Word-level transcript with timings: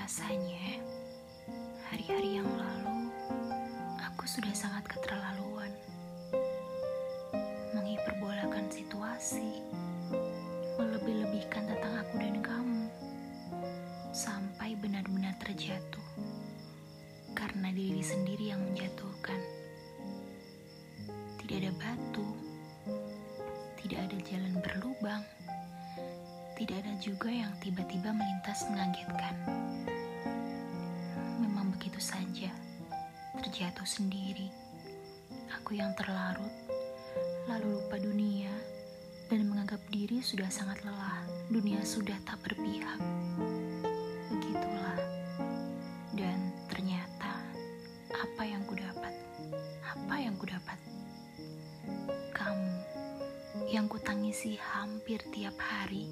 rasanya 0.00 0.80
hari-hari 1.88 2.40
yang 2.40 2.48
lalu 2.48 3.12
aku 4.00 4.24
sudah 4.24 4.52
sangat 4.56 4.84
keterlaluan. 4.88 5.68
Menghiperbolakan 7.76 8.68
situasi 8.72 9.60
melebih-lebihkan 10.80 11.68
tentang 11.68 11.94
aku 12.00 12.14
dan 12.16 12.36
kamu 12.40 12.84
sampai 14.12 14.76
benar-benar 14.80 15.36
terjatuh 15.40 16.08
karena 17.36 17.68
diri 17.72 18.00
sendiri 18.00 18.52
yang 18.52 18.60
menjatuhkan. 18.64 19.40
Tidak 21.40 21.56
ada 21.58 21.72
batu 21.76 22.42
tidak 23.82 24.08
ada 24.08 24.18
jalan 24.24 24.54
berlubang 24.62 25.22
tidak 26.58 26.84
ada 26.84 26.92
juga 27.00 27.30
yang 27.32 27.52
tiba-tiba 27.62 28.12
melintas 28.12 28.66
mengagetkan. 28.68 29.34
Memang 31.40 31.72
begitu 31.76 31.98
saja 31.98 32.52
terjatuh 33.40 33.88
sendiri. 33.88 34.52
Aku 35.60 35.76
yang 35.76 35.92
terlarut, 35.96 36.52
lalu 37.48 37.80
lupa 37.80 37.96
dunia, 37.96 38.52
dan 39.32 39.48
menganggap 39.48 39.80
diri 39.88 40.20
sudah 40.20 40.48
sangat 40.52 40.80
lelah. 40.84 41.24
Dunia 41.48 41.80
sudah 41.84 42.16
tak 42.28 42.40
berpihak. 42.44 43.00
Kutangisi 54.32 54.56
hampir 54.56 55.20
tiap 55.28 55.52
hari, 55.60 56.08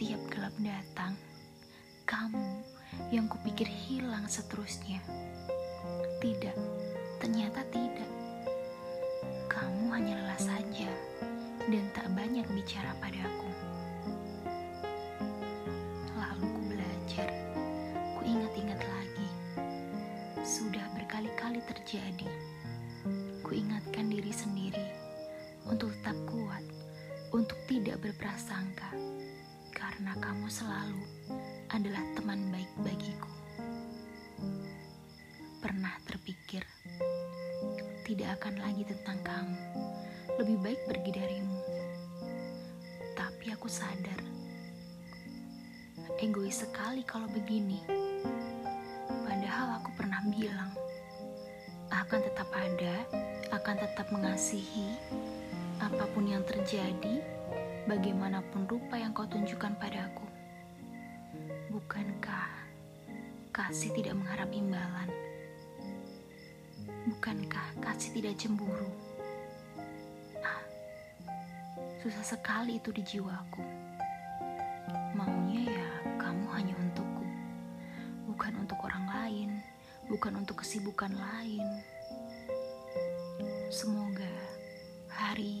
tiap 0.00 0.16
gelap 0.32 0.56
datang. 0.56 1.12
Kamu 2.08 2.64
yang 3.12 3.28
kupikir 3.28 3.68
hilang 3.68 4.24
seterusnya. 4.24 5.04
Tidak, 6.16 6.56
ternyata 7.20 7.60
tidak. 7.68 8.08
Kamu 9.52 9.84
hanya 9.92 10.16
lelah 10.16 10.40
saja 10.40 10.88
dan 11.68 11.84
tak 11.92 12.08
banyak 12.16 12.48
bicara 12.56 12.88
padaku. 13.04 13.52
Lalu 16.16 16.48
ku 16.48 16.60
belajar, 16.72 17.28
ku 18.16 18.24
ingat-ingat 18.24 18.80
lagi. 18.80 19.28
Sudah 20.40 20.88
berkali-kali 20.96 21.60
terjadi. 21.68 22.32
Ku 23.44 23.52
ingatkan 23.52 24.08
diri 24.08 24.32
sendiri 24.32 24.88
untuk 25.68 25.92
tetap 26.00 26.16
kuat, 26.24 26.37
untuk 27.28 27.60
tidak 27.68 28.00
berprasangka, 28.00 28.88
karena 29.76 30.16
kamu 30.16 30.48
selalu 30.48 31.02
adalah 31.68 32.00
teman 32.16 32.40
baik 32.48 32.72
bagiku. 32.80 33.32
Pernah 35.60 35.92
terpikir, 36.08 36.64
tidak 38.08 38.40
akan 38.40 38.54
lagi 38.64 38.88
tentang 38.88 39.18
kamu, 39.20 39.58
lebih 40.40 40.56
baik 40.64 40.80
pergi 40.88 41.10
darimu. 41.12 41.60
Tapi 43.12 43.52
aku 43.52 43.68
sadar, 43.68 44.20
egois 46.22 46.64
sekali 46.64 47.04
kalau 47.04 47.28
begini. 47.28 47.84
Padahal 49.28 49.84
aku 49.84 49.90
pernah 50.00 50.24
bilang, 50.32 50.72
akan 51.92 52.20
tetap 52.24 52.48
ada, 52.56 52.94
akan 53.52 53.76
tetap 53.76 54.06
mengasihi, 54.08 54.96
apa 55.78 56.04
pun 56.10 56.26
yang 56.26 56.42
terjadi, 56.42 57.22
bagaimanapun 57.86 58.66
rupa 58.66 58.98
yang 58.98 59.14
kau 59.14 59.24
tunjukkan 59.24 59.78
padaku. 59.78 60.26
Bukankah 61.70 62.50
kasih 63.54 63.94
tidak 63.94 64.18
mengharap 64.18 64.50
imbalan? 64.50 65.10
Bukankah 67.08 67.78
kasih 67.80 68.10
tidak 68.18 68.34
cemburu? 68.36 68.90
Ah, 70.42 70.62
susah 72.02 72.24
sekali 72.26 72.82
itu 72.82 72.90
di 72.90 73.02
jiwaku. 73.06 73.64
Maunya 75.14 75.72
ya 75.72 75.90
kamu 76.18 76.44
hanya 76.58 76.74
untukku, 76.76 77.24
bukan 78.28 78.52
untuk 78.60 78.78
orang 78.84 79.04
lain, 79.08 79.50
bukan 80.10 80.42
untuk 80.42 80.60
kesibukan 80.60 81.12
lain. 81.12 81.64
Semoga 83.68 84.37
hari, 85.28 85.60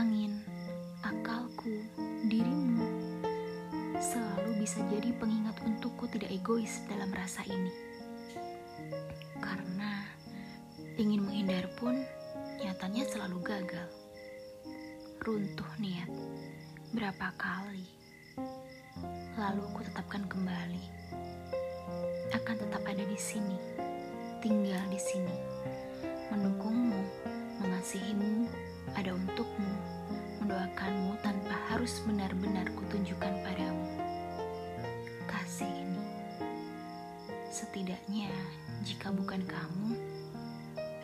angin, 0.00 0.40
akalku, 1.04 1.84
dirimu 2.24 2.88
selalu 4.00 4.64
bisa 4.64 4.80
jadi 4.88 5.12
pengingat 5.20 5.60
untukku 5.60 6.08
tidak 6.08 6.32
egois 6.32 6.80
dalam 6.88 7.12
rasa 7.12 7.44
ini. 7.52 7.68
Karena 9.44 10.08
ingin 10.96 11.20
menghindar 11.20 11.68
pun 11.76 12.00
nyatanya 12.64 13.04
selalu 13.12 13.44
gagal. 13.44 13.92
Runtuh 15.20 15.68
niat 15.76 16.08
berapa 16.96 17.28
kali. 17.36 17.84
Lalu 19.36 19.68
ku 19.76 19.84
tetapkan 19.84 20.24
kembali. 20.24 20.84
Akan 22.32 22.56
tetap 22.56 22.80
ada 22.88 23.04
di 23.04 23.20
sini, 23.20 23.60
tinggal 24.40 24.80
di 24.88 24.96
sini, 24.96 25.36
mendukungmu, 26.32 27.04
mengasihimu, 27.60 28.48
harus 31.88 32.04
benar-benar 32.04 32.68
kutunjukkan 32.76 33.48
padamu. 33.48 33.88
Kasih 35.24 35.72
ini, 35.72 36.04
setidaknya 37.48 38.28
jika 38.84 39.08
bukan 39.08 39.40
kamu, 39.48 39.96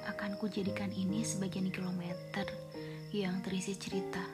akan 0.05 0.37
kujadikan 0.37 0.93
ini 0.93 1.25
sebagian 1.25 1.73
kilometer 1.73 2.45
yang 3.17 3.41
terisi 3.41 3.81
cerita, 3.81 4.29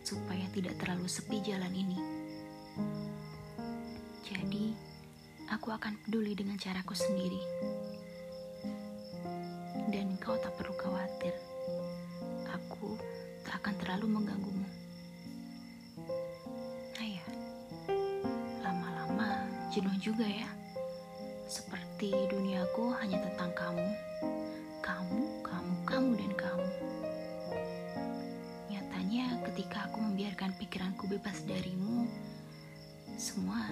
supaya 0.00 0.48
tidak 0.56 0.72
terlalu 0.80 1.04
sepi 1.04 1.44
jalan 1.44 1.76
ini. 1.76 2.00
Jadi, 4.24 4.72
aku 5.52 5.68
akan 5.68 6.00
peduli 6.00 6.32
dengan 6.32 6.56
caraku 6.56 6.96
sendiri. 6.96 7.44
Dan 9.92 10.16
kau 10.16 10.40
tak 10.40 10.56
perlu 10.56 10.72
khawatir. 10.80 11.36
Aku 12.56 12.96
tak 13.44 13.60
akan 13.60 13.76
terlalu 13.84 14.08
mengganggumu. 14.16 14.83
Jenuh 19.74 19.98
juga 19.98 20.22
ya. 20.22 20.46
Seperti 21.50 22.14
duniaku 22.30 22.94
hanya 23.02 23.18
tentang 23.26 23.50
kamu. 23.58 23.88
Kamu, 24.78 25.42
kamu, 25.42 25.74
kamu, 25.82 26.10
dan 26.14 26.32
kamu. 26.38 26.68
Nyatanya 28.70 29.42
ketika 29.50 29.90
aku 29.90 29.98
membiarkan 29.98 30.54
pikiranku 30.62 31.10
bebas 31.10 31.42
darimu, 31.42 32.06
semua 33.18 33.66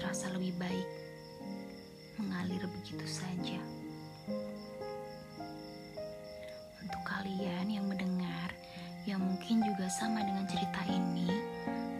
terasa 0.00 0.32
lebih 0.32 0.56
baik. 0.56 0.88
Mengalir 2.16 2.64
begitu 2.80 3.04
saja. 3.04 3.60
Untuk 6.80 7.02
kalian 7.04 7.68
yang 7.68 7.84
mendengar, 7.84 8.56
yang 9.04 9.20
mungkin 9.20 9.60
juga 9.68 9.84
sama 9.92 10.24
dengan 10.24 10.48
cerita 10.48 10.80
ini, 10.88 11.28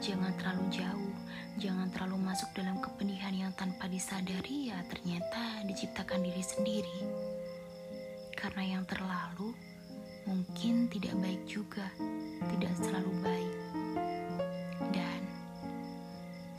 jangan 0.01 0.33
terlalu 0.41 0.65
jauh, 0.73 1.06
jangan 1.57 1.89
terlalu 1.89 2.21
masuk 2.21 2.53
dalam 2.53 2.77
kepedihan 2.85 3.33
yang 3.33 3.53
tanpa 3.57 3.89
disadari 3.89 4.69
ya 4.69 4.77
ternyata 4.93 5.65
diciptakan 5.65 6.21
diri 6.21 6.45
sendiri. 6.45 7.01
Karena 8.37 8.77
yang 8.77 8.85
terlalu 8.85 9.57
mungkin 10.29 10.93
tidak 10.93 11.17
baik 11.17 11.43
juga, 11.49 11.89
tidak 12.53 12.73
selalu 12.77 13.13
baik. 13.25 13.57
Dan 14.93 15.21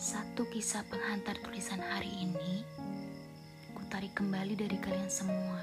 satu 0.02 0.50
kisah 0.50 0.82
penghantar 0.90 1.38
tulisan 1.46 1.78
hari 1.78 2.10
ini, 2.18 2.66
ku 3.78 3.86
tarik 3.94 4.18
kembali 4.18 4.58
dari 4.58 4.78
kalian 4.82 5.14
semua. 5.14 5.62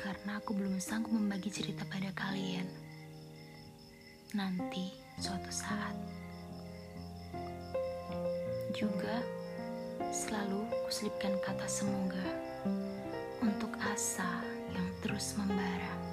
Karena 0.00 0.40
aku 0.40 0.56
belum 0.56 0.80
sanggup 0.80 1.12
membagi 1.12 1.52
cerita 1.52 1.84
pada 1.84 2.08
kalian. 2.16 2.64
Nanti, 4.32 4.96
suatu 5.20 5.52
saat. 5.52 6.25
Juga, 8.76 9.24
selalu 10.12 10.68
kuselipkan 10.84 11.32
kata 11.40 11.64
semoga 11.64 12.28
untuk 13.40 13.72
asa 13.80 14.44
yang 14.68 14.84
terus 15.00 15.32
membara. 15.40 16.05